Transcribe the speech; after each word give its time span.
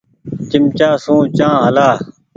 چمچآ 0.49 0.89
سون 1.03 1.19
چآنه 1.37 1.61
هلآ۔ 1.65 1.89